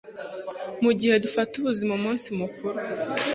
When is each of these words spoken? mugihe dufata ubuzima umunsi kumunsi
mugihe 0.83 1.15
dufata 1.25 1.53
ubuzima 1.57 1.91
umunsi 1.95 2.25
kumunsi 2.27 2.59